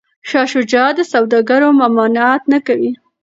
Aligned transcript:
شاه 0.29 0.47
شجاع 0.53 0.89
د 0.95 0.99
سوداګرو 1.13 1.69
ممانعت 1.81 2.41
نه 2.53 2.59
کوي. 2.67 2.91